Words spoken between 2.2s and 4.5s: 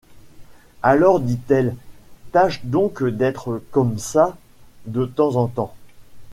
tâche donc d’être comme ça